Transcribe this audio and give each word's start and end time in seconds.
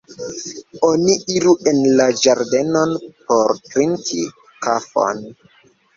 Oni 0.87 1.17
iru 1.33 1.51
en 1.71 1.83
la 1.99 2.07
ĝardenon 2.21 2.97
por 3.27 3.55
trinki 3.67 4.27
kafon. 4.67 5.23